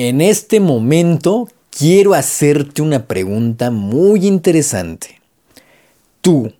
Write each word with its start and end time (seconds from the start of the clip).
En 0.00 0.20
este 0.20 0.60
momento 0.60 1.48
quiero 1.76 2.14
hacerte 2.14 2.82
una 2.82 3.08
pregunta 3.08 3.72
muy 3.72 4.28
interesante. 4.28 5.20
Tú, 6.20 6.52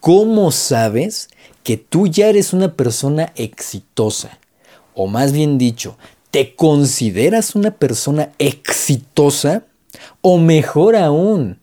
¿cómo 0.00 0.50
sabes 0.52 1.28
que 1.62 1.76
tú 1.76 2.06
ya 2.06 2.28
eres 2.28 2.54
una 2.54 2.72
persona 2.76 3.30
exitosa? 3.36 4.38
O 4.94 5.06
más 5.06 5.32
bien 5.32 5.58
dicho, 5.58 5.98
¿te 6.30 6.54
consideras 6.54 7.54
una 7.54 7.72
persona 7.72 8.32
exitosa? 8.38 9.64
O 10.22 10.38
mejor 10.38 10.96
aún, 10.96 11.60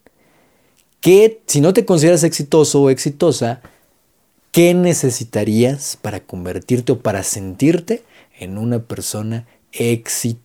que 1.01 1.41
si 1.47 1.59
no 1.59 1.73
te 1.73 1.85
consideras 1.85 2.23
exitoso 2.23 2.83
o 2.83 2.91
exitosa, 2.91 3.61
¿qué 4.51 4.75
necesitarías 4.75 5.97
para 5.99 6.19
convertirte 6.19 6.91
o 6.91 6.99
para 6.99 7.23
sentirte 7.23 8.03
en 8.37 8.59
una 8.59 8.77
persona 8.77 9.47
exitosa? 9.71 10.44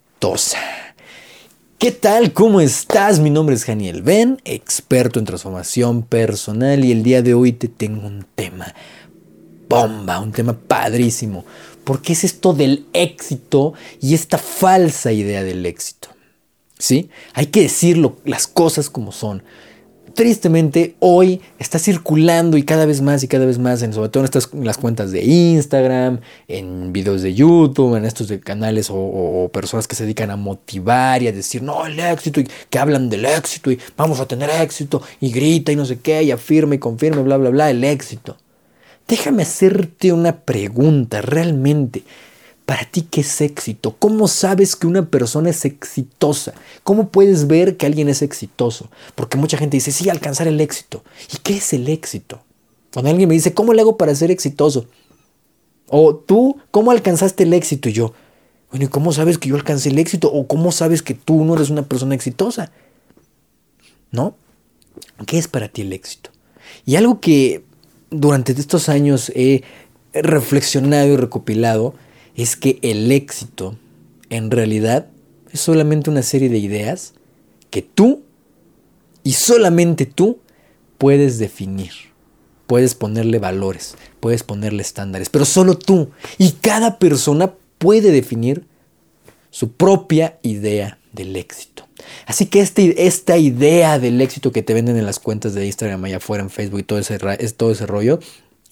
¿Qué 1.79 1.93
tal? 1.93 2.35
¿Cómo 2.35 2.61
estás? 2.61 3.21
Mi 3.21 3.31
nombre 3.31 3.55
es 3.55 3.67
Daniel 3.67 4.03
Ben, 4.03 4.39
experto 4.45 5.19
en 5.19 5.25
transformación 5.25 6.03
personal 6.03 6.85
y 6.85 6.93
el 6.93 7.03
día 7.03 7.23
de 7.23 7.33
hoy 7.33 7.53
te 7.53 7.69
tengo 7.69 8.07
un 8.07 8.27
tema 8.35 8.75
bomba, 9.67 10.21
un 10.21 10.33
tema 10.33 10.53
padrísimo, 10.53 11.47
porque 11.85 12.13
es 12.13 12.25
esto 12.25 12.53
del 12.53 12.87
éxito 12.93 13.73
y 13.99 14.13
esta 14.13 14.37
falsa 14.37 15.11
idea 15.11 15.43
del 15.43 15.65
éxito. 15.65 16.09
¿Sí? 16.79 17.09
Hay 17.33 17.47
que 17.47 17.63
decirlo 17.63 18.19
las 18.27 18.47
cosas 18.47 18.91
como 18.91 19.13
son 19.13 19.43
tristemente 20.15 20.97
hoy 20.99 21.41
está 21.59 21.79
circulando 21.79 22.57
y 22.57 22.63
cada 22.63 22.87
vez 22.87 23.01
más 23.01 23.23
y 23.23 23.29
cada 23.29 23.47
vez 23.47 23.59
más, 23.59 23.83
en, 23.83 23.93
sobre 23.93 24.09
todo 24.09 24.23
en, 24.23 24.25
estas, 24.25 24.53
las 24.55 24.79
cuentas 24.79 25.13
de 25.13 25.25
Instagram, 25.25 26.21
en 26.49 26.93
videos 26.93 27.23
de 27.23 27.35
YouTube, 27.35 27.97
en 27.97 28.05
estos 28.05 28.33
canales 28.45 28.89
o, 28.91 29.51
personas 29.53 29.89
que 29.89 29.97
se 29.97 30.05
dedican 30.05 30.31
a 30.31 30.37
motivar 30.37 31.23
y 31.23 31.29
a 31.29 31.33
decir, 31.33 31.63
no, 31.63 31.87
el 31.87 31.99
éxito, 31.99 32.41
y 32.41 32.49
que 32.69 32.79
hablan 32.79 33.09
del 33.11 33.25
éxito 33.25 33.71
y 33.71 33.79
vamos 33.97 34.21
a 34.21 34.27
tener 34.27 34.51
éxito 34.51 35.03
y 35.21 35.31
grita 35.31 35.73
y 35.73 35.77
no 35.77 35.85
sé 35.85 35.99
qué, 35.99 36.23
y 36.23 36.31
afirma 36.31 36.75
y 36.75 36.79
confirma, 36.79 37.23
bla, 37.23 37.37
bla, 37.37 37.51
bla, 37.51 37.71
el 37.71 37.85
éxito. 37.85 38.37
Déjame 39.09 39.43
hacerte 39.43 40.13
una 40.13 40.37
pregunta 40.37 41.21
realmente. 41.21 42.05
¿Para 42.71 42.85
ti 42.85 43.03
qué 43.03 43.23
es 43.23 43.41
éxito? 43.41 43.97
¿Cómo 43.99 44.29
sabes 44.29 44.77
que 44.77 44.87
una 44.87 45.11
persona 45.11 45.51
es 45.51 45.65
exitosa? 45.65 46.55
¿Cómo 46.85 47.09
puedes 47.09 47.49
ver 47.49 47.77
que 47.77 47.85
alguien 47.85 48.09
es 48.09 48.23
exitoso? 48.23 48.89
Porque 49.17 49.37
mucha 49.37 49.59
gente 49.59 49.77
dice, 49.77 49.91
sí, 49.91 50.09
alcanzar 50.09 50.47
el 50.47 50.61
éxito. 50.61 51.03
¿Y 51.35 51.39
qué 51.39 51.55
es 51.57 51.73
el 51.73 51.89
éxito? 51.89 52.45
Cuando 52.93 53.11
alguien 53.11 53.29
me 53.29 53.35
dice, 53.35 53.55
¿cómo 53.55 53.75
le 53.75 53.83
hago 53.83 53.97
para 53.97 54.15
ser 54.15 54.31
exitoso? 54.31 54.87
O 55.89 56.15
tú, 56.15 56.59
¿cómo 56.71 56.93
alcanzaste 56.93 57.43
el 57.43 57.55
éxito? 57.55 57.89
Y 57.89 57.93
yo, 57.93 58.15
bueno, 58.71 58.85
¿y 58.85 58.89
cómo 58.89 59.13
sabes 59.13 59.37
que 59.37 59.49
yo 59.49 59.57
alcancé 59.57 59.89
el 59.89 59.99
éxito? 59.99 60.33
¿O 60.33 60.47
cómo 60.47 60.71
sabes 60.71 61.03
que 61.03 61.15
tú 61.15 61.45
no 61.45 61.57
eres 61.57 61.71
una 61.71 61.83
persona 61.83 62.15
exitosa? 62.15 62.71
¿No? 64.13 64.37
¿Qué 65.27 65.39
es 65.39 65.49
para 65.49 65.67
ti 65.67 65.83
el 65.83 65.93
éxito? 65.93 66.31
Y 66.87 66.95
algo 66.95 67.19
que 67.19 67.65
durante 68.11 68.53
estos 68.53 68.89
años 68.89 69.33
he 69.35 69.65
reflexionado 70.13 71.09
y 71.09 71.17
recopilado 71.17 71.97
es 72.43 72.57
que 72.57 72.79
el 72.83 73.13
éxito 73.13 73.77
en 74.31 74.51
realidad 74.51 75.09
es 75.53 75.61
solamente 75.61 76.11
una 76.11 76.23
serie 76.23 76.49
de 76.49 76.59
ideas 76.59 77.15
que 77.71 77.83
tú 77.83 78.23
y 79.23 79.33
solamente 79.33 80.07
tú 80.07 80.39
puedes 80.97 81.39
definir. 81.39 81.93
Puedes 82.67 82.95
ponerle 82.95 83.39
valores, 83.39 83.97
puedes 84.21 84.45
ponerle 84.45 84.83
estándares, 84.83 85.29
pero 85.29 85.45
solo 85.45 85.77
tú 85.77 86.11
y 86.39 86.53
cada 86.53 86.99
persona 86.99 87.53
puede 87.79 88.13
definir 88.13 88.65
su 89.51 89.73
propia 89.73 90.39
idea 90.43 90.99
del 91.13 91.35
éxito. 91.35 91.89
Así 92.27 92.47
que 92.47 92.61
este, 92.61 93.07
esta 93.07 93.37
idea 93.37 93.99
del 93.99 94.21
éxito 94.21 94.53
que 94.53 94.63
te 94.63 94.73
venden 94.73 94.97
en 94.97 95.05
las 95.05 95.19
cuentas 95.19 95.55
de 95.55 95.67
Instagram 95.67 96.05
allá 96.05 96.19
afuera, 96.19 96.45
en 96.45 96.51
Facebook 96.51 96.81
y 96.81 96.85
todo 96.85 97.01
ese, 97.01 97.19
todo 97.57 97.73
ese 97.73 97.87
rollo, 97.87 98.21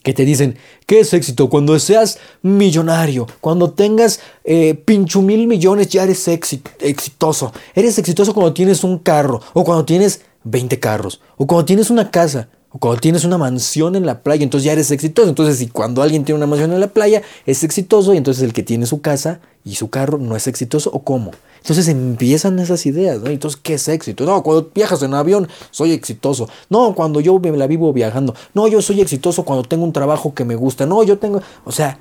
que 0.03 0.13
te 0.13 0.25
dicen, 0.25 0.57
¿qué 0.87 1.01
es 1.01 1.13
éxito? 1.13 1.49
Cuando 1.49 1.79
seas 1.79 2.19
millonario, 2.43 3.27
cuando 3.41 3.71
tengas 3.71 4.21
eh, 4.45 4.75
pincho 4.75 5.23
mil 5.23 5.47
millones, 5.47 5.89
ya 5.89 6.05
eres 6.05 6.27
exitoso. 6.29 7.53
Eres 7.75 7.99
exitoso 7.99 8.33
cuando 8.33 8.55
tienes 8.55 8.85
un 8.85 8.99
carro, 8.99 9.41
o 9.55 9.65
cuando 9.65 9.85
tienes 9.85 10.23
20 10.45 10.79
carros, 10.79 11.21
o 11.37 11.47
cuando 11.47 11.65
tienes 11.65 11.91
una 11.91 12.11
casa, 12.11 12.49
cuando 12.71 13.01
tienes 13.01 13.25
una 13.25 13.39
mansión 13.39 13.97
en 13.97 14.05
la 14.05 14.23
playa, 14.23 14.43
entonces 14.43 14.65
ya 14.67 14.73
eres 14.73 14.91
exitoso. 14.91 15.29
Entonces, 15.29 15.57
si 15.59 15.69
cuando 15.69 16.03
alguien 16.03 16.25
tiene 16.25 16.37
una 16.37 16.47
mansión 16.47 16.73
en 16.73 16.81
la 16.81 16.89
playa, 16.89 17.23
es 17.47 17.65
exitoso, 17.65 18.13
y 18.13 18.19
entonces 18.19 18.43
el 18.43 18.53
que 18.53 18.63
tiene 18.63 18.85
su 18.87 19.01
casa 19.01 19.41
y 19.65 19.77
su 19.77 19.89
carro 19.89 20.19
no 20.19 20.37
es 20.37 20.47
exitoso, 20.47 20.91
¿o 20.93 21.03
cómo? 21.03 21.31
Entonces 21.59 21.89
empiezan 21.89 22.59
esas 22.59 22.85
ideas, 22.87 23.21
¿no? 23.21 23.31
Entonces, 23.31 23.59
¿qué 23.63 23.75
es 23.75 23.89
éxito? 23.89 24.25
No, 24.25 24.43
cuando 24.43 24.71
viajas 24.75 25.03
en 25.03 25.15
avión, 25.15 25.49
soy 25.71 25.93
exitoso. 25.93 26.49
No, 26.69 26.95
cuando 26.95 27.21
yo 27.21 27.41
la 27.41 27.67
vivo 27.67 27.93
viajando. 27.93 28.35
No, 28.55 28.69
yo 28.69 28.83
soy 28.83 29.01
exitoso 29.01 29.45
cuando 29.45 29.65
tengo 29.67 29.85
un 29.85 29.93
trabajo 29.93 30.35
que 30.35 30.45
me 30.45 30.55
gusta. 30.55 30.87
No, 30.87 31.03
yo 31.03 31.19
tengo, 31.19 31.41
o 31.65 31.73
sea, 31.73 31.99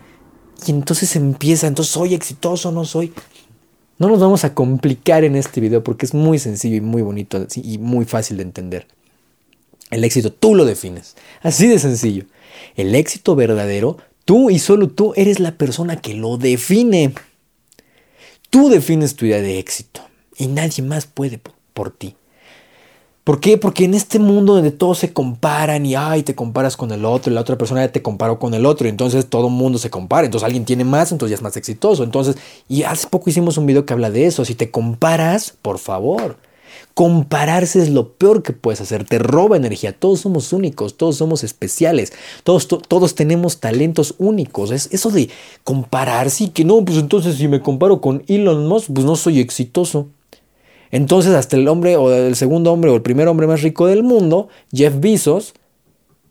y 0.66 0.72
entonces 0.72 1.16
empieza, 1.16 1.68
entonces 1.68 1.94
soy 1.94 2.14
exitoso, 2.14 2.72
no 2.72 2.84
soy. 2.86 3.14
No 4.00 4.10
nos 4.10 4.20
vamos 4.20 4.44
a 4.44 4.54
complicar 4.54 5.24
en 5.24 5.36
este 5.36 5.60
video 5.60 5.84
porque 5.84 6.06
es 6.06 6.14
muy 6.14 6.40
sencillo 6.40 6.76
y 6.76 6.82
muy 6.82 7.02
bonito 7.02 7.48
y 7.56 7.78
muy 7.80 8.06
fácil 8.06 8.38
de 8.38 8.44
entender. 8.44 8.88
El 9.90 10.03
éxito 10.03 10.31
tú 10.31 10.56
lo 10.56 10.66
defines, 10.66 11.16
así 11.42 11.68
de 11.68 11.80
sencillo. 11.80 12.25
El 12.75 12.94
éxito 12.96 13.36
verdadero, 13.36 13.98
tú 14.25 14.50
y 14.50 14.59
solo 14.59 14.90
tú 14.90 15.14
eres 15.16 15.40
la 15.40 15.58
persona 15.58 16.02
que 16.02 16.14
lo 16.14 16.38
define. 16.38 17.14
Tú 18.50 18.70
defines 18.70 19.16
tu 19.16 19.25
idea 19.25 19.42
de 19.42 19.59
éxito 19.59 20.02
y 20.38 20.48
nadie 20.48 20.84
más 20.84 21.06
puede 21.06 21.40
por, 21.74 21.92
ti. 21.92 22.16
¿Por 23.24 23.40
qué? 23.40 23.58
Porque 23.58 23.86
en 23.86 23.94
este 23.94 24.20
mundo 24.20 24.56
donde 24.56 24.72
todos 24.72 25.00
se 25.00 25.12
comparan 25.12 25.86
y 25.86 25.96
ay, 25.96 26.24
te 26.24 26.36
comparas 26.36 26.78
con 26.78 26.92
el 26.92 27.04
otro 27.04 27.31
y 27.31 27.36
la 27.36 27.42
otra 27.42 27.58
persona 27.58 27.86
ya 27.86 27.92
te 27.92 28.02
comparó 28.02 28.40
con 28.40 28.54
el 28.54 28.66
otro 28.66 28.88
y 28.88 28.90
entonces 28.90 29.28
todo 29.28 29.48
el 29.48 29.54
mundo 29.54 29.80
se 29.80 29.90
compara, 29.90 30.25
entonces 30.25 30.46
alguien 30.46 30.66
tiene 30.66 30.86
más, 30.86 31.12
entonces 31.12 31.31
ya 31.31 31.36
es 31.36 31.42
más 31.42 31.58
exitoso. 31.58 32.04
Entonces, 32.04 32.38
y 32.68 32.84
hace 32.84 33.08
poco 33.08 33.30
hicimos 33.30 33.58
un 33.58 33.66
video 33.66 33.86
que 33.86 33.94
habla 33.94 34.12
de 34.12 34.25
eso, 34.25 34.46
si 34.46 34.56
te 34.56 34.72
comparas, 34.72 35.54
por 35.62 35.78
favor, 35.78 36.38
Compararse 36.97 37.80
es 37.80 37.91
lo 37.91 38.13
peor 38.13 38.41
que 38.41 38.53
puedes 38.53 38.81
hacer, 38.81 39.03
te 39.06 39.19
roba 39.19 39.56
energía. 39.56 39.94
Todos 39.94 40.22
somos 40.22 40.52
únicos, 40.52 40.97
todos 40.97 41.16
somos 41.16 41.44
especiales, 41.44 42.12
todos, 42.44 42.68
todos 42.68 43.13
tenemos 43.13 43.59
talentos 43.59 44.16
únicos. 44.18 44.72
Es 44.72 44.90
eso 44.91 45.12
de 45.12 45.30
compararse 45.63 46.46
y 46.46 46.50
que 46.50 46.66
no, 46.66 46.84
pues 46.84 46.97
entonces 46.97 47.36
si 47.36 47.47
me 47.47 47.62
comparo 47.62 48.02
con 48.02 48.24
Elon 48.28 48.66
Musk, 48.66 48.90
pues 48.91 49.06
no 49.06 49.16
soy 49.16 49.41
exitoso. 49.41 50.07
Entonces 50.90 51.36
hasta 51.36 51.56
el 51.56 51.68
hombre 51.68 51.97
o 51.97 52.12
el 52.12 52.36
segundo 52.36 52.74
hombre 52.74 52.90
o 52.90 52.96
el 52.96 53.03
primer 53.03 53.28
hombre 53.28 53.46
más 53.46 53.62
rico 53.62 53.86
del 53.86 54.02
mundo, 54.02 54.47
Jeff 54.74 55.00
Bezos, 55.00 55.53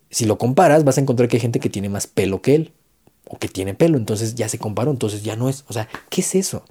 si 0.09 0.25
lo 0.25 0.37
comparas 0.37 0.83
vas 0.83 0.97
a 0.97 1.01
encontrar 1.01 1.29
que 1.29 1.37
hay 1.37 1.41
gente 1.41 1.61
que 1.61 1.69
tiene 1.69 1.87
más 1.87 2.07
pelo 2.07 2.41
que 2.41 2.55
él 2.55 2.73
o 3.29 3.37
que 3.37 3.47
tiene 3.47 3.73
pelo, 3.73 3.97
entonces 3.97 4.35
ya 4.35 4.49
se 4.49 4.59
comparó, 4.59 4.91
entonces 4.91 5.23
ya 5.23 5.37
no 5.37 5.47
es, 5.47 5.63
o 5.69 5.71
sea, 5.71 5.87
¿qué 6.09 6.19
es 6.19 6.35
eso? 6.35 6.65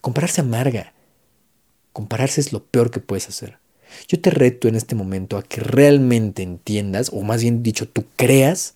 Compararse 0.00 0.42
amarga. 0.42 0.92
Compararse 1.98 2.40
es 2.40 2.52
lo 2.52 2.62
peor 2.62 2.92
que 2.92 3.00
puedes 3.00 3.28
hacer. 3.28 3.58
Yo 4.06 4.20
te 4.20 4.30
reto 4.30 4.68
en 4.68 4.76
este 4.76 4.94
momento 4.94 5.36
a 5.36 5.42
que 5.42 5.60
realmente 5.60 6.44
entiendas, 6.44 7.10
o 7.12 7.22
más 7.22 7.42
bien 7.42 7.64
dicho, 7.64 7.88
tú 7.88 8.04
creas 8.14 8.74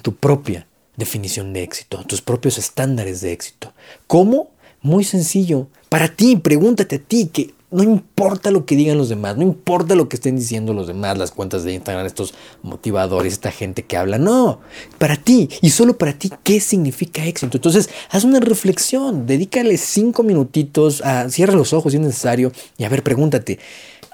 tu 0.00 0.16
propia 0.16 0.66
definición 0.96 1.52
de 1.52 1.62
éxito, 1.62 2.02
tus 2.06 2.22
propios 2.22 2.56
estándares 2.56 3.20
de 3.20 3.32
éxito. 3.32 3.74
¿Cómo? 4.06 4.52
Muy 4.80 5.04
sencillo. 5.04 5.68
Para 5.90 6.08
ti, 6.08 6.36
pregúntate 6.36 6.96
a 6.96 6.98
ti, 6.98 7.26
que 7.26 7.52
no 7.70 7.82
importa 7.82 8.50
lo 8.50 8.66
que 8.66 8.74
digan 8.74 8.98
los 8.98 9.08
demás, 9.08 9.36
no 9.36 9.42
importa 9.42 9.94
lo 9.94 10.08
que 10.08 10.16
estén 10.16 10.36
diciendo 10.36 10.72
los 10.74 10.88
demás, 10.88 11.16
las 11.16 11.30
cuentas 11.30 11.62
de 11.62 11.72
Instagram, 11.74 12.04
estos 12.04 12.34
motivadores, 12.62 13.32
esta 13.32 13.52
gente 13.52 13.84
que 13.84 13.96
habla, 13.96 14.18
no, 14.18 14.60
para 14.98 15.16
ti 15.16 15.48
y 15.62 15.70
solo 15.70 15.96
para 15.96 16.12
ti, 16.12 16.30
¿qué 16.42 16.60
significa 16.60 17.24
éxito? 17.24 17.56
Entonces, 17.56 17.88
haz 18.10 18.24
una 18.24 18.40
reflexión, 18.40 19.26
dedícale 19.26 19.76
cinco 19.76 20.22
minutitos, 20.22 21.00
a, 21.02 21.30
cierra 21.30 21.54
los 21.54 21.72
ojos 21.72 21.92
si 21.92 21.98
es 21.98 22.02
necesario 22.02 22.52
y 22.76 22.84
a 22.84 22.88
ver, 22.88 23.02
pregúntate, 23.02 23.60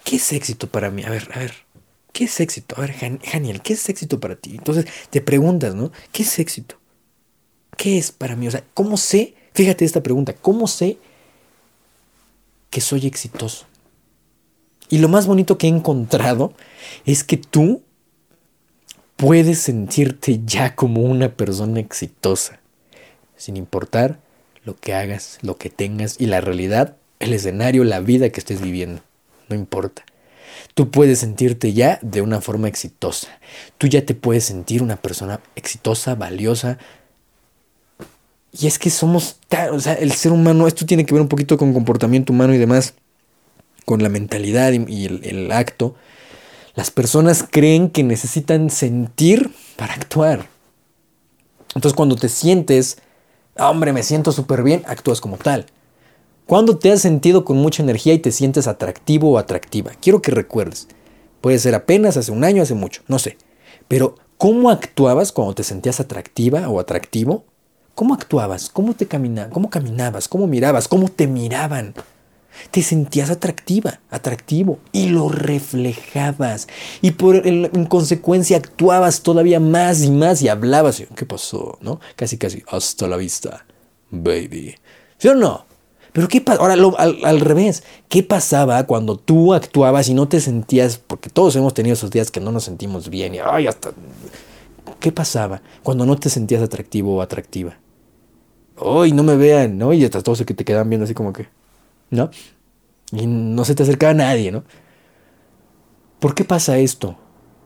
¿qué 0.05 0.17
es 0.17 0.33
éxito 0.33 0.67
para 0.67 0.91
mí? 0.91 1.03
A 1.05 1.11
ver, 1.11 1.29
a 1.35 1.39
ver, 1.39 1.55
¿qué 2.13 2.25
es 2.25 2.41
éxito? 2.41 2.77
A 2.77 2.83
ver, 2.83 2.95
Daniel, 3.33 3.63
¿qué 3.63 3.73
es 3.73 3.89
éxito 3.89 4.21
para 4.21 4.37
ti? 4.37 4.57
Entonces, 4.57 4.87
te 5.09 5.23
preguntas, 5.23 5.75
¿no? 5.75 5.93
¿Qué 6.13 6.25
es 6.25 6.39
éxito? 6.39 6.77
¿Qué 7.77 7.97
es 7.97 8.13
para 8.13 8.37
mí? 8.37 8.49
O 8.49 8.51
sea, 8.51 8.65
¿cómo 8.75 8.97
sé? 8.99 9.35
Fíjate 9.55 9.87
esta 9.87 10.03
pregunta, 10.03 10.35
¿cómo 10.35 10.67
sé 10.67 10.99
que 12.77 12.83
soy 12.83 13.07
exitoso. 13.07 13.65
Y 14.91 14.99
lo 14.99 15.09
más 15.09 15.27
bonito 15.27 15.57
que 15.57 15.67
he 15.67 15.71
encontrado 15.71 16.53
es 17.07 17.25
que 17.25 17.39
tú 17.39 17.81
puedes 19.17 19.61
sentirte 19.61 20.43
ya 20.45 20.75
como 20.75 21.01
una 21.01 21.33
persona 21.33 21.81
exitosa, 21.81 22.61
sin 23.35 23.57
importar 23.57 24.21
lo 24.63 24.77
que 24.77 24.93
hagas, 24.93 25.39
lo 25.41 25.57
que 25.57 25.71
tengas 25.71 26.17
y 26.21 26.27
la 26.27 26.43
realidad, 26.43 26.99
el 27.19 27.33
escenario, 27.33 27.83
la 27.83 28.01
vida 28.01 28.29
que 28.29 28.41
estés 28.41 28.61
viviendo. 28.61 29.01
No 29.49 29.57
importa. 29.57 30.05
Tú 30.75 30.91
puedes 30.91 31.21
sentirte 31.21 31.73
ya 31.73 31.99
de 32.03 32.21
una 32.21 32.43
forma 32.43 32.69
exitosa. 32.69 33.29
Tú 33.79 33.87
ya 33.87 34.05
te 34.05 34.15
puedes 34.15 34.45
sentir 34.45 34.83
una 34.83 34.97
persona 34.97 35.41
exitosa, 35.55 36.15
valiosa, 36.15 36.77
Y 38.59 38.67
es 38.67 38.79
que 38.79 38.89
somos, 38.89 39.37
o 39.73 39.81
sea, 39.81 39.95
el 39.95 40.13
ser 40.13 40.33
humano, 40.33 40.67
esto 40.67 40.87
tiene 40.87 41.05
que 41.05 41.13
ver 41.13 41.21
un 41.21 41.29
poquito 41.29 41.59
con 41.59 41.75
comportamiento 41.75 42.33
humano 42.33 42.55
y 42.55 42.59
demás, 42.59 42.95
con 43.85 44.03
la 44.03 44.09
mentalidad 44.09 44.73
y, 44.73 45.05
el, 45.05 45.25
el 45.25 45.53
acto. 45.53 45.95
Las 46.75 46.91
personas 46.91 47.45
creen 47.49 47.91
que 47.91 48.03
necesitan 48.03 48.71
sentir 48.71 49.51
para 49.77 49.95
actuar. 49.95 50.49
Entonces 51.75 51.95
cuando 51.95 52.17
te 52.17 52.29
sientes, 52.31 52.99
hombre, 53.59 53.93
me 53.93 54.03
siento 54.03 54.33
súper 54.33 54.63
bien, 54.63 54.83
actúas 54.87 55.21
como 55.21 55.37
tal. 55.37 55.67
Cuando 56.47 56.79
te 56.79 56.93
has 56.93 57.03
sentido 57.03 57.45
con 57.45 57.59
mucha 57.59 57.83
energía 57.83 58.15
y 58.15 58.21
te 58.21 58.33
sientes 58.33 58.69
atractivo 58.69 59.33
o 59.33 59.39
atractiva? 59.39 59.93
Quiero 60.01 60.23
que 60.23 60.31
recuerdes. 60.31 60.89
Puede 61.41 61.59
ser 61.59 61.75
apenas 61.75 62.17
hace 62.17 62.33
un 62.33 62.45
año, 62.45 62.63
hace 62.63 62.75
mucho, 62.75 63.03
no 63.09 63.19
sé. 63.19 63.37
Pero, 63.89 64.15
¿cómo 64.39 64.71
actuabas 64.71 65.33
cuando 65.33 65.55
te 65.55 65.65
sentías 65.65 66.01
atractiva 66.01 66.69
o 66.69 66.81
atractivo? 66.81 67.45
¿Cómo 67.97 68.13
actuabas? 68.13 68.69
¿Cómo 68.69 68.93
te 68.93 69.07
caminabas? 69.07 69.51
¿Cómo 69.51 69.71
caminabas? 69.71 70.29
¿Cómo 70.29 70.47
mirabas? 70.47 70.87
¿Cómo 70.87 71.09
te 71.09 71.27
miraban? 71.27 71.95
Te 72.71 72.83
sentías 72.83 73.31
atractiva, 73.31 74.01
atractivo 74.11 74.79
y 74.93 75.09
lo 75.09 75.31
reflejabas. 75.31 76.69
Y 77.01 77.13
por 77.13 77.47
en 77.47 77.87
consecuencia 77.87 78.59
actuabas 78.59 79.23
todavía 79.23 79.61
más 79.61 80.03
y 80.03 80.11
más 80.11 80.43
y 80.43 80.49
hablabas. 80.49 81.05
¿Qué 81.15 81.25
pasó? 81.25 81.79
¿No? 81.81 81.99
Casi, 82.17 82.37
casi. 82.37 82.63
Hasta 82.69 83.09
la 83.09 83.17
vista, 83.17 83.65
baby. 84.11 84.75
¿Sí 85.17 85.29
o 85.29 85.35
no? 85.35 85.65
Pero 86.13 86.29
¿qué 86.29 86.43
pasa? 86.43 86.61
Ahora 86.61 86.75
al, 86.75 87.25
al, 87.25 87.41
revés, 87.41 87.83
¿qué 88.11 88.23
pasaba 88.23 88.85
cuando 88.85 89.17
tú 89.17 89.55
actuabas 89.55 90.11
y 90.11 90.15
no 90.15 90.29
te 90.29 90.43
sentías, 90.43 90.99
porque 90.99 91.31
todos 91.31 91.57
hemos 91.57 91.73
tenido 91.73 91.95
esos 91.95 92.11
días 92.11 92.31
que 92.31 92.41
no 92.41 92.53
nos 92.53 92.65
sentimos 92.65 93.09
bien 93.09 93.37
y 93.37 93.39
ay, 93.39 93.67
hasta... 93.67 93.93
¿Qué 95.01 95.13
pasaba 95.13 95.63
cuando 95.83 96.05
no 96.05 96.17
te 96.19 96.29
sentías 96.29 96.63
atractivo 96.63 97.17
o 97.17 97.23
atractiva? 97.23 97.79
Ay, 98.79 99.13
no 99.13 99.23
me 99.23 99.37
vean, 99.37 99.79
¿no? 99.79 99.93
Y 99.93 100.05
hasta 100.05 100.23
todos 100.23 100.43
que 100.45 100.55
te 100.55 100.65
quedan 100.65 100.89
viendo 100.89 101.05
así 101.05 101.15
como 101.15 101.33
que, 101.33 101.49
¿no? 102.11 102.31
Y 103.13 103.27
no 103.27 103.65
se 103.65 103.75
te 103.75 103.83
acercaba 103.83 104.15
nadie, 104.15 104.53
¿no? 104.53 104.65
¿Por 106.19 106.35
qué 106.35 106.45
pasa 106.45 106.79
esto? 106.79 107.17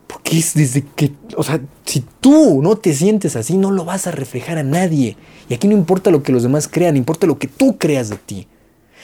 Porque 0.06 0.38
es 0.38 0.54
desde 0.54 0.84
que, 0.84 1.12
o 1.36 1.42
sea, 1.42 1.60
si 1.84 2.04
tú 2.20 2.62
no 2.62 2.76
te 2.76 2.94
sientes 2.94 3.36
así, 3.36 3.56
no 3.56 3.70
lo 3.70 3.84
vas 3.84 4.06
a 4.06 4.10
reflejar 4.10 4.58
a 4.58 4.62
nadie. 4.62 5.16
Y 5.48 5.54
aquí 5.54 5.68
no 5.68 5.74
importa 5.74 6.10
lo 6.10 6.22
que 6.22 6.32
los 6.32 6.42
demás 6.42 6.68
crean, 6.68 6.96
importa 6.96 7.26
lo 7.26 7.38
que 7.38 7.46
tú 7.46 7.78
creas 7.78 8.10
de 8.10 8.16
ti. 8.16 8.48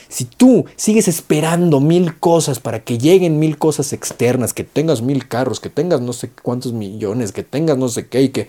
Si 0.09 0.25
tú 0.25 0.67
sigues 0.77 1.09
esperando 1.09 1.81
mil 1.81 2.19
cosas 2.19 2.61
para 2.61 2.85
que 2.85 2.99
lleguen 2.99 3.39
mil 3.39 3.59
cosas 3.59 3.93
externas, 3.93 4.53
que 4.53 4.65
tengas 4.65 5.03
mil 5.03 5.27
carros, 5.27 5.59
que 5.59 5.71
tengas 5.71 6.01
no 6.01 6.13
sé 6.13 6.31
cuántos 6.43 6.73
millones, 6.73 7.33
que 7.33 7.43
tengas 7.43 7.79
no 7.79 7.89
sé 7.89 8.09
qué 8.09 8.23
y 8.23 8.29
que... 8.31 8.49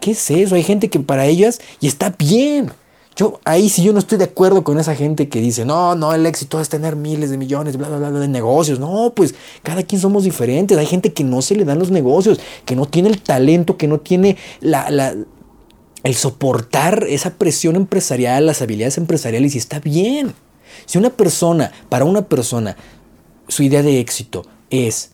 ¿Qué 0.00 0.10
es 0.10 0.30
eso? 0.30 0.54
Hay 0.56 0.62
gente 0.62 0.90
que 0.90 1.00
para 1.00 1.26
ellas 1.26 1.60
y 1.80 1.86
está 1.86 2.14
bien. 2.18 2.70
Yo 3.16 3.38
ahí 3.44 3.68
sí 3.68 3.84
yo 3.84 3.92
no 3.92 4.00
estoy 4.00 4.18
de 4.18 4.24
acuerdo 4.24 4.64
con 4.64 4.78
esa 4.78 4.96
gente 4.96 5.28
que 5.28 5.40
dice, 5.40 5.64
no, 5.64 5.94
no, 5.94 6.12
el 6.12 6.26
éxito 6.26 6.60
es 6.60 6.68
tener 6.68 6.96
miles 6.96 7.30
de 7.30 7.38
millones, 7.38 7.76
bla, 7.76 7.88
bla, 7.88 8.10
bla, 8.10 8.18
de 8.18 8.28
negocios. 8.28 8.80
No, 8.80 9.12
pues 9.14 9.34
cada 9.62 9.84
quien 9.84 10.00
somos 10.00 10.24
diferentes. 10.24 10.76
Hay 10.76 10.86
gente 10.86 11.12
que 11.12 11.22
no 11.22 11.40
se 11.40 11.54
le 11.54 11.64
dan 11.64 11.78
los 11.78 11.90
negocios, 11.90 12.40
que 12.64 12.74
no 12.74 12.86
tiene 12.86 13.10
el 13.10 13.20
talento, 13.22 13.76
que 13.76 13.86
no 13.86 14.00
tiene 14.00 14.36
la, 14.60 15.14
el 16.02 16.14
soportar 16.14 17.06
esa 17.08 17.30
presión 17.34 17.76
empresarial, 17.76 18.46
las 18.46 18.62
habilidades 18.62 18.98
empresariales 18.98 19.54
y 19.54 19.58
está 19.58 19.78
bien. 19.78 20.34
Si 20.86 20.98
una 20.98 21.10
persona, 21.10 21.70
para 21.88 22.04
una 22.04 22.22
persona, 22.22 22.76
su 23.46 23.62
idea 23.62 23.82
de 23.82 24.00
éxito 24.00 24.44
es 24.70 25.12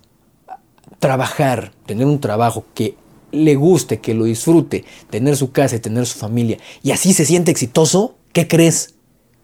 trabajar, 0.98 1.72
tener 1.86 2.06
un 2.06 2.20
trabajo 2.20 2.64
que 2.74 2.96
le 3.32 3.54
guste, 3.54 4.00
que 4.00 4.14
lo 4.14 4.24
disfrute, 4.24 4.84
tener 5.10 5.36
su 5.36 5.52
casa 5.52 5.76
y 5.76 5.80
tener 5.80 6.06
su 6.06 6.18
familia, 6.18 6.58
y 6.82 6.90
así 6.90 7.12
se 7.12 7.24
siente 7.24 7.50
exitoso, 7.50 8.16
¿qué 8.32 8.48
crees? 8.48 8.94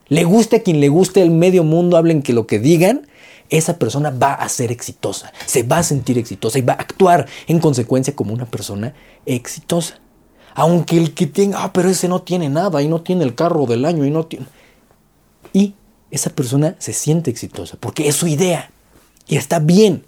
Le 0.08 0.24
guste 0.24 0.56
a 0.56 0.62
quien 0.62 0.80
le 0.80 0.88
guste 0.88 1.22
el 1.22 1.30
medio 1.30 1.64
mundo, 1.64 1.96
hablen 1.96 2.22
que 2.22 2.32
lo 2.32 2.46
que 2.46 2.58
digan, 2.58 3.06
esa 3.50 3.78
persona 3.78 4.10
va 4.10 4.34
a 4.34 4.48
ser 4.48 4.72
exitosa, 4.72 5.32
se 5.46 5.62
va 5.62 5.78
a 5.78 5.82
sentir 5.82 6.18
exitosa 6.18 6.58
y 6.58 6.62
va 6.62 6.74
a 6.74 6.80
actuar 6.80 7.26
en 7.46 7.60
consecuencia 7.60 8.14
como 8.14 8.32
una 8.32 8.46
persona 8.46 8.94
exitosa. 9.24 10.00
Aunque 10.54 10.96
el 10.96 11.12
que 11.12 11.26
tenga, 11.26 11.62
ah, 11.62 11.72
pero 11.72 11.90
ese 11.90 12.08
no 12.08 12.22
tiene 12.22 12.48
nada 12.48 12.82
y 12.82 12.88
no 12.88 13.02
tiene 13.02 13.24
el 13.24 13.34
carro 13.34 13.66
del 13.66 13.84
año 13.84 14.04
y 14.04 14.10
no 14.10 14.24
tiene... 14.24 14.46
Y 15.52 15.74
esa 16.10 16.30
persona 16.30 16.76
se 16.78 16.92
siente 16.92 17.30
exitosa 17.30 17.76
porque 17.78 18.08
es 18.08 18.16
su 18.16 18.26
idea 18.26 18.70
y 19.26 19.36
está 19.36 19.58
bien. 19.58 20.04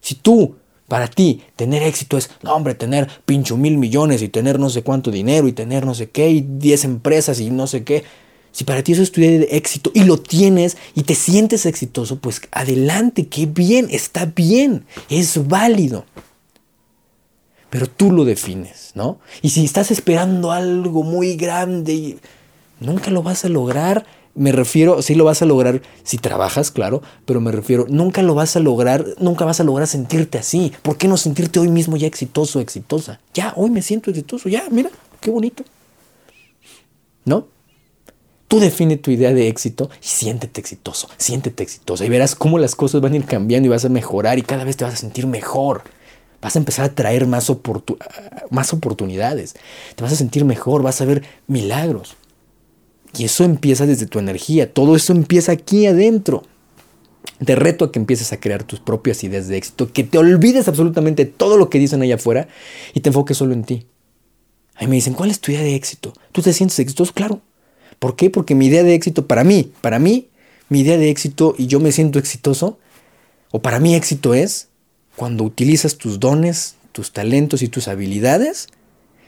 Si 0.00 0.14
tú 0.14 0.56
para 0.92 1.08
ti, 1.08 1.40
tener 1.56 1.82
éxito 1.84 2.18
es, 2.18 2.28
no 2.42 2.52
hombre, 2.52 2.74
tener 2.74 3.08
pincho 3.24 3.56
mil 3.56 3.78
millones 3.78 4.20
y 4.20 4.28
tener 4.28 4.58
no 4.58 4.68
sé 4.68 4.82
cuánto 4.82 5.10
dinero 5.10 5.48
y 5.48 5.54
tener 5.54 5.86
no 5.86 5.94
sé 5.94 6.10
qué 6.10 6.28
y 6.28 6.42
diez 6.46 6.84
empresas 6.84 7.40
y 7.40 7.48
no 7.48 7.66
sé 7.66 7.82
qué. 7.82 8.04
Si 8.50 8.64
para 8.64 8.82
ti 8.82 8.92
eso 8.92 9.00
es 9.00 9.10
tu 9.10 9.22
idea 9.22 9.38
de 9.38 9.56
éxito 9.56 9.90
y 9.94 10.04
lo 10.04 10.18
tienes 10.18 10.76
y 10.94 11.04
te 11.04 11.14
sientes 11.14 11.64
exitoso, 11.64 12.18
pues 12.18 12.42
adelante, 12.50 13.26
qué 13.26 13.46
bien, 13.46 13.88
está 13.90 14.26
bien, 14.26 14.84
es 15.08 15.48
válido. 15.48 16.04
Pero 17.70 17.86
tú 17.86 18.12
lo 18.12 18.26
defines, 18.26 18.92
¿no? 18.94 19.18
Y 19.40 19.48
si 19.48 19.64
estás 19.64 19.90
esperando 19.90 20.52
algo 20.52 21.04
muy 21.04 21.36
grande, 21.36 22.18
nunca 22.80 23.10
lo 23.10 23.22
vas 23.22 23.46
a 23.46 23.48
lograr 23.48 24.04
me 24.34 24.52
refiero, 24.52 25.02
sí 25.02 25.14
lo 25.14 25.24
vas 25.24 25.42
a 25.42 25.46
lograr 25.46 25.82
si 26.04 26.18
trabajas, 26.18 26.70
claro, 26.70 27.02
pero 27.26 27.40
me 27.40 27.52
refiero, 27.52 27.86
nunca 27.88 28.22
lo 28.22 28.34
vas 28.34 28.56
a 28.56 28.60
lograr, 28.60 29.04
nunca 29.18 29.44
vas 29.44 29.60
a 29.60 29.64
lograr 29.64 29.86
sentirte 29.86 30.38
así. 30.38 30.72
¿Por 30.82 30.96
qué 30.96 31.08
no 31.08 31.16
sentirte 31.16 31.58
hoy 31.58 31.68
mismo 31.68 31.96
ya 31.96 32.06
exitoso, 32.06 32.60
exitosa? 32.60 33.20
Ya, 33.34 33.52
hoy 33.56 33.70
me 33.70 33.82
siento 33.82 34.10
exitoso, 34.10 34.48
ya, 34.48 34.64
mira, 34.70 34.90
qué 35.20 35.30
bonito. 35.30 35.64
¿No? 37.24 37.46
Tú 38.48 38.60
define 38.60 38.96
tu 38.96 39.10
idea 39.10 39.32
de 39.32 39.48
éxito 39.48 39.90
y 40.02 40.06
siéntete 40.06 40.60
exitoso, 40.60 41.08
siéntete 41.16 41.62
exitosa 41.62 42.04
y 42.04 42.08
verás 42.08 42.34
cómo 42.34 42.58
las 42.58 42.74
cosas 42.74 43.00
van 43.00 43.14
a 43.14 43.16
ir 43.16 43.24
cambiando 43.24 43.66
y 43.66 43.70
vas 43.70 43.84
a 43.84 43.88
mejorar 43.88 44.38
y 44.38 44.42
cada 44.42 44.64
vez 44.64 44.76
te 44.76 44.84
vas 44.84 44.94
a 44.94 44.98
sentir 44.98 45.26
mejor. 45.26 45.82
Vas 46.42 46.56
a 46.56 46.58
empezar 46.58 46.84
a 46.84 46.94
traer 46.94 47.26
más, 47.26 47.50
más 48.50 48.72
oportunidades. 48.72 49.54
Te 49.94 50.02
vas 50.02 50.12
a 50.12 50.16
sentir 50.16 50.44
mejor, 50.44 50.82
vas 50.82 51.00
a 51.00 51.04
ver 51.04 51.22
milagros. 51.46 52.16
Y 53.18 53.24
eso 53.24 53.44
empieza 53.44 53.86
desde 53.86 54.06
tu 54.06 54.18
energía, 54.18 54.72
todo 54.72 54.96
eso 54.96 55.12
empieza 55.12 55.52
aquí 55.52 55.86
adentro. 55.86 56.44
Te 57.44 57.56
reto 57.56 57.84
a 57.84 57.92
que 57.92 57.98
empieces 57.98 58.32
a 58.32 58.40
crear 58.40 58.64
tus 58.64 58.80
propias 58.80 59.22
ideas 59.24 59.48
de 59.48 59.56
éxito, 59.56 59.92
que 59.92 60.04
te 60.04 60.18
olvides 60.18 60.68
absolutamente 60.68 61.24
todo 61.24 61.56
lo 61.56 61.68
que 61.68 61.78
dicen 61.78 62.02
allá 62.02 62.14
afuera 62.14 62.48
y 62.94 63.00
te 63.00 63.10
enfoques 63.10 63.36
solo 63.36 63.52
en 63.52 63.64
ti. 63.64 63.86
Ahí 64.76 64.86
me 64.86 64.96
dicen, 64.96 65.14
¿cuál 65.14 65.30
es 65.30 65.40
tu 65.40 65.52
idea 65.52 65.62
de 65.62 65.74
éxito? 65.74 66.12
¿Tú 66.32 66.40
te 66.42 66.52
sientes 66.52 66.78
exitoso? 66.78 67.12
Claro. 67.12 67.40
¿Por 67.98 68.16
qué? 68.16 68.30
Porque 68.30 68.54
mi 68.54 68.66
idea 68.66 68.82
de 68.82 68.94
éxito, 68.94 69.26
para 69.26 69.44
mí, 69.44 69.72
para 69.80 69.98
mí, 69.98 70.28
mi 70.68 70.80
idea 70.80 70.96
de 70.96 71.10
éxito 71.10 71.54
y 71.58 71.66
yo 71.66 71.80
me 71.80 71.92
siento 71.92 72.18
exitoso, 72.18 72.78
o 73.50 73.60
para 73.60 73.78
mí 73.78 73.94
éxito 73.94 74.34
es 74.34 74.68
cuando 75.16 75.44
utilizas 75.44 75.98
tus 75.98 76.18
dones, 76.18 76.76
tus 76.92 77.12
talentos 77.12 77.62
y 77.62 77.68
tus 77.68 77.88
habilidades 77.88 78.68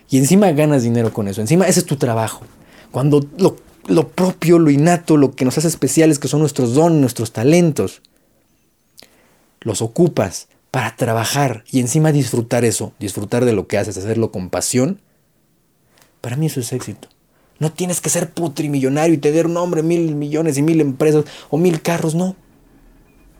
y 0.09 0.19
encima 0.19 0.51
ganas 0.53 0.83
dinero 0.83 1.13
con 1.13 1.29
eso. 1.29 1.41
Encima 1.41 1.67
ese 1.67 1.81
es 1.81 1.87
tu 1.87 1.97
trabajo. 1.97 2.43
Cuando 2.91 3.27
lo 3.39 3.57
lo 3.87 4.09
propio, 4.09 4.59
lo 4.59 4.71
innato, 4.71 5.17
lo 5.17 5.33
que 5.33 5.45
nos 5.45 5.59
hace 5.59 5.69
especiales, 5.69 6.19
que 6.19 6.29
son 6.29 6.41
nuestros 6.41 6.75
dones, 6.75 7.01
nuestros 7.01 7.33
talentos. 7.33 8.03
Los 9.61 9.83
ocupas 9.83 10.49
para 10.71 10.97
trabajar 10.97 11.65
y 11.71 11.81
encima 11.81 12.13
disfrutar 12.13 12.65
eso, 12.65 12.93
disfrutar 12.99 13.45
de 13.45 13.53
lo 13.53 13.67
que 13.67 13.79
haces, 13.79 13.97
hacerlo 13.97 14.33
con 14.33 14.51
pasión. 14.51 15.01
Para 16.21 16.37
mí 16.37 16.47
eso 16.47 16.61
es 16.61 16.73
éxito. 16.73 17.09
No 17.59 17.73
tienes 17.73 18.01
que 18.01 18.11
ser 18.11 18.31
putrimillonario 18.31 19.15
y 19.15 19.19
tener 19.19 19.47
un 19.47 19.55
nombre, 19.55 19.83
mil 19.83 20.15
millones 20.15 20.59
y 20.59 20.63
mil 20.63 20.81
empresas 20.81 21.25
o 21.51 21.59
mil 21.59 21.81
carros, 21.81 22.15
no. 22.15 22.37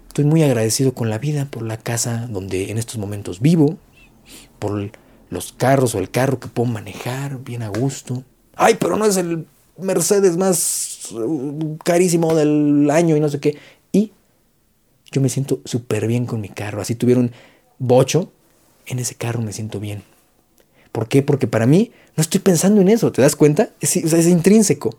Estoy 0.09 0.25
muy 0.25 0.45
agradecido 0.45 0.95
con 0.95 1.11
la 1.11 1.19
vida, 1.19 1.47
por 1.47 1.63
la 1.63 1.77
casa 1.77 2.29
donde 2.31 2.71
en 2.71 2.79
estos 2.79 2.99
momentos 2.99 3.41
vivo, 3.41 3.79
por 4.61 4.93
los 5.29 5.53
carros 5.53 5.95
o 5.97 5.99
el 5.99 6.11
carro 6.11 6.39
que 6.39 6.47
puedo 6.47 6.71
manejar 6.71 7.43
bien 7.43 7.63
a 7.63 7.69
gusto. 7.69 8.23
Ay, 8.55 8.77
pero 8.79 8.97
no 8.97 9.05
es 9.07 9.17
el 9.17 9.49
Mercedes 9.79 10.37
más 10.37 11.11
uh, 11.13 11.77
carísimo 11.85 12.35
del 12.35 12.89
año 12.91 13.17
y 13.17 13.21
no 13.21 13.29
sé 13.29 13.41
qué. 13.41 13.59
Y 13.93 14.13
yo 15.11 15.21
me 15.21 15.29
siento 15.29 15.61
súper 15.65 16.07
bien 16.07 16.27
con 16.27 16.41
mi 16.41 16.49
carro. 16.49 16.81
Así 16.81 16.95
tuvieron 16.95 17.33
bocho, 17.79 18.33
en 18.87 18.99
ese 18.99 19.15
carro 19.15 19.43
me 19.43 19.53
siento 19.53 19.81
bien. 19.81 20.03
¿Por 20.93 21.09
qué? 21.09 21.23
Porque 21.23 21.47
para 21.47 21.67
mí 21.67 21.91
no 22.17 22.23
estoy 22.23 22.41
pensando 22.41 22.81
en 22.81 22.89
eso, 22.89 23.11
¿te 23.11 23.23
das 23.23 23.35
cuenta? 23.35 23.71
Es, 23.81 23.97
es 23.97 24.27
intrínseco. 24.27 24.97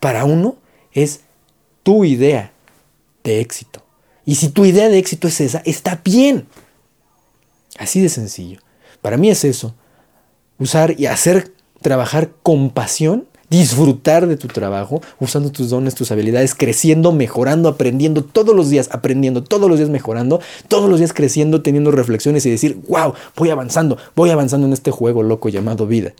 Para 0.00 0.24
uno 0.24 0.56
es 0.92 1.20
tu 1.82 2.04
idea 2.04 2.52
de 3.22 3.40
éxito. 3.40 3.82
Y 4.24 4.36
si 4.36 4.48
tu 4.48 4.64
idea 4.64 4.88
de 4.88 4.98
éxito 4.98 5.28
es 5.28 5.40
esa, 5.40 5.62
está 5.66 6.00
bien. 6.02 6.46
Así 7.78 8.00
de 8.00 8.08
sencillo. 8.08 8.60
Para 9.02 9.16
mí 9.18 9.28
es 9.28 9.44
eso. 9.44 9.74
Usar 10.58 10.98
y 10.98 11.06
hacer 11.06 11.52
trabajar 11.82 12.30
con 12.42 12.70
pasión 12.70 13.28
disfrutar 13.50 14.26
de 14.26 14.36
tu 14.36 14.48
trabajo, 14.48 15.02
usando 15.20 15.50
tus 15.50 15.70
dones, 15.70 15.94
tus 15.94 16.10
habilidades, 16.10 16.54
creciendo, 16.54 17.12
mejorando, 17.12 17.68
aprendiendo 17.68 18.24
todos 18.24 18.54
los 18.54 18.70
días, 18.70 18.88
aprendiendo 18.92 19.44
todos 19.44 19.68
los 19.68 19.78
días, 19.78 19.90
mejorando, 19.90 20.40
todos 20.68 20.88
los 20.88 20.98
días 20.98 21.12
creciendo, 21.12 21.62
teniendo 21.62 21.90
reflexiones 21.90 22.44
y 22.46 22.50
decir, 22.50 22.78
wow, 22.88 23.14
voy 23.36 23.50
avanzando, 23.50 23.98
voy 24.16 24.30
avanzando 24.30 24.66
en 24.66 24.72
este 24.72 24.90
juego 24.90 25.22
loco 25.22 25.48
llamado 25.48 25.86
vida. 25.86 26.14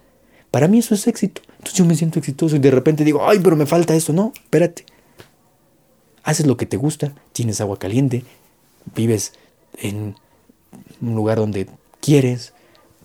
Para 0.51 0.69
mí 0.69 0.79
eso 0.79 0.95
es 0.95 1.07
éxito. 1.09 1.43
Entonces 1.55 1.75
yo 1.75 1.85
me 1.85 1.97
siento 1.97 2.19
exitoso 2.19 2.55
y 2.57 2.61
de 2.61 2.71
repente 2.71 3.03
digo, 3.05 3.29
ay, 3.29 3.41
pero 3.43 3.57
me 3.57 3.67
falta 3.67 3.95
esto. 3.97 4.13
No, 4.13 4.33
espérate. 4.37 4.85
Haces 6.23 6.47
lo 6.47 6.57
que 6.57 6.67
te 6.67 6.77
gusta, 6.77 7.13
tienes 7.33 7.61
agua 7.61 7.79
caliente, 7.79 8.25
vives 8.95 9.33
en 9.79 10.15
un 11.03 11.15
lugar 11.17 11.39
donde 11.39 11.67
quieres, 12.01 12.53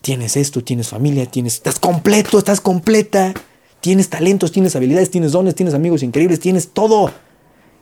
tienes 0.00 0.36
esto, 0.36 0.62
tienes 0.62 0.88
familia, 0.88 1.26
tienes, 1.26 1.54
estás 1.54 1.78
completo, 1.78 2.38
estás 2.38 2.60
completa, 2.60 3.34
tienes 3.80 4.08
talentos, 4.08 4.52
tienes 4.52 4.76
habilidades, 4.76 5.10
tienes 5.10 5.32
dones, 5.32 5.54
tienes 5.54 5.74
amigos 5.74 6.02
increíbles, 6.02 6.40
tienes 6.40 6.68
todo. 6.68 7.12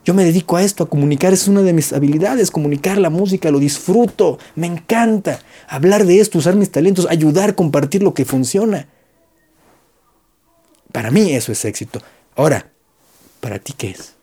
Yo 0.05 0.14
me 0.14 0.25
dedico 0.25 0.57
a 0.57 0.62
esto, 0.62 0.85
a 0.85 0.88
comunicar, 0.88 1.33
es 1.33 1.49
una 1.49 1.62
de 1.62 1.73
mis 1.73 1.93
habilidades, 1.93 2.50
comunicar 2.50 2.99
la 2.99 3.11
música, 3.11 3.50
lo 3.50 3.59
disfruto, 3.59 4.38
me 4.55 4.67
encanta 4.67 5.40
hablar 5.69 6.07
de 6.07 6.21
esto, 6.21 6.38
usar 6.38 6.57
mis 6.57 6.71
talentos, 6.71 7.07
ayudar, 7.11 7.55
compartir 7.55 8.02
lo 8.02 8.14
que 8.14 8.25
funciona. 8.25 8.88
Para 10.93 11.11
mí 11.11 11.33
eso 11.33 11.52
es 11.52 11.64
éxito. 11.64 12.00
Ahora, 12.37 12.71
¿para 13.40 13.59
ti 13.59 13.75
qué 13.76 13.90
es? 13.90 14.14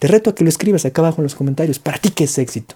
Te 0.00 0.08
reto 0.08 0.30
a 0.30 0.34
que 0.34 0.42
lo 0.42 0.50
escribas 0.50 0.84
acá 0.84 1.02
abajo 1.02 1.18
en 1.18 1.24
los 1.24 1.34
comentarios. 1.34 1.78
¿Para 1.78 1.98
ti 1.98 2.10
qué 2.10 2.24
es 2.24 2.36
éxito? 2.38 2.74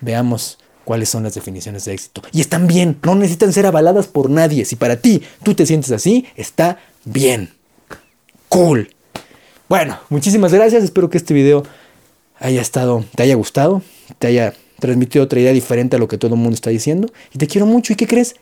Veamos 0.00 0.58
cuáles 0.86 1.08
son 1.08 1.24
las 1.24 1.34
definiciones 1.34 1.84
de 1.84 1.94
éxito. 1.94 2.22
Y 2.32 2.40
están 2.40 2.68
bien, 2.68 2.96
no 3.02 3.16
necesitan 3.16 3.52
ser 3.52 3.66
avaladas 3.66 4.06
por 4.06 4.30
nadie. 4.30 4.64
Si 4.64 4.76
para 4.76 4.96
ti 4.96 5.20
tú 5.42 5.52
te 5.52 5.66
sientes 5.66 5.90
así, 5.90 6.26
está 6.36 6.78
bien. 7.04 7.50
Cool. 8.48 8.94
Bueno, 9.68 9.98
muchísimas 10.10 10.54
gracias. 10.54 10.84
Espero 10.84 11.10
que 11.10 11.18
este 11.18 11.34
video 11.34 11.64
haya 12.38 12.60
estado, 12.60 13.04
te 13.16 13.24
haya 13.24 13.34
gustado, 13.34 13.82
te 14.20 14.28
haya 14.28 14.54
transmitido 14.78 15.24
otra 15.24 15.40
idea 15.40 15.52
diferente 15.52 15.96
a 15.96 15.98
lo 15.98 16.06
que 16.06 16.18
todo 16.18 16.34
el 16.34 16.40
mundo 16.40 16.54
está 16.54 16.70
diciendo. 16.70 17.12
Y 17.34 17.38
te 17.38 17.48
quiero 17.48 17.66
mucho. 17.66 17.92
¿Y 17.92 17.96
qué 17.96 18.06
crees? 18.06 18.36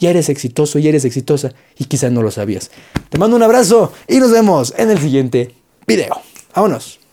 Ya 0.00 0.10
eres 0.10 0.28
exitoso, 0.28 0.80
ya 0.80 0.88
eres 0.88 1.04
exitosa 1.04 1.52
y 1.78 1.84
quizás 1.84 2.10
no 2.10 2.20
lo 2.20 2.32
sabías. 2.32 2.72
Te 3.10 3.16
mando 3.16 3.36
un 3.36 3.44
abrazo 3.44 3.92
y 4.08 4.18
nos 4.18 4.32
vemos 4.32 4.74
en 4.76 4.90
el 4.90 4.98
siguiente 4.98 5.54
video. 5.86 6.20
Vámonos. 6.52 7.05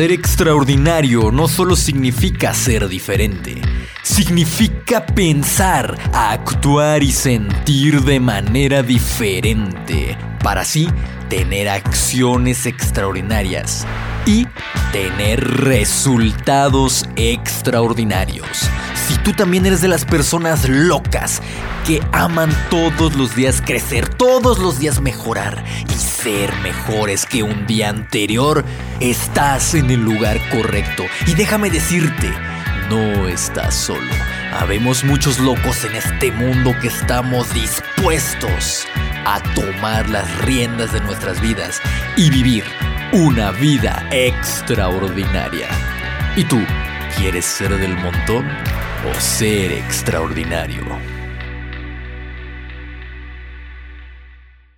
Ser 0.00 0.12
extraordinario 0.12 1.30
no 1.30 1.46
solo 1.46 1.76
significa 1.76 2.54
ser 2.54 2.88
diferente, 2.88 3.60
significa 4.02 5.04
pensar, 5.04 5.94
actuar 6.14 7.02
y 7.02 7.12
sentir 7.12 8.00
de 8.00 8.18
manera 8.18 8.82
diferente, 8.82 10.16
para 10.42 10.62
así 10.62 10.88
tener 11.28 11.68
acciones 11.68 12.64
extraordinarias 12.64 13.86
y 14.24 14.46
tener 14.90 15.46
resultados 15.46 17.06
extraordinarios. 17.16 18.70
Si 19.06 19.18
tú 19.18 19.34
también 19.34 19.66
eres 19.66 19.82
de 19.82 19.88
las 19.88 20.06
personas 20.06 20.66
locas 20.66 21.42
que 21.86 22.02
aman 22.12 22.50
todos 22.70 23.16
los 23.16 23.36
días 23.36 23.60
crecer, 23.60 24.08
todos 24.08 24.60
los 24.60 24.78
días 24.78 25.02
mejorar 25.02 25.62
y 25.94 25.98
ser 26.22 26.54
mejores 26.56 27.24
que 27.24 27.42
un 27.42 27.66
día 27.66 27.88
anterior, 27.88 28.64
estás 29.00 29.74
en 29.74 29.90
el 29.90 30.00
lugar 30.00 30.38
correcto. 30.50 31.04
Y 31.26 31.34
déjame 31.34 31.70
decirte, 31.70 32.30
no 32.90 33.26
estás 33.26 33.74
solo. 33.74 34.12
Habemos 34.52 35.02
muchos 35.02 35.38
locos 35.38 35.84
en 35.84 35.96
este 35.96 36.30
mundo 36.32 36.74
que 36.82 36.88
estamos 36.88 37.52
dispuestos 37.54 38.86
a 39.24 39.40
tomar 39.54 40.10
las 40.10 40.44
riendas 40.44 40.92
de 40.92 41.00
nuestras 41.00 41.40
vidas 41.40 41.80
y 42.16 42.28
vivir 42.28 42.64
una 43.12 43.50
vida 43.52 44.06
extraordinaria. 44.10 45.68
¿Y 46.36 46.44
tú 46.44 46.60
quieres 47.16 47.46
ser 47.46 47.78
del 47.78 47.96
montón 47.96 48.46
o 49.08 49.20
ser 49.20 49.72
extraordinario? 49.72 51.19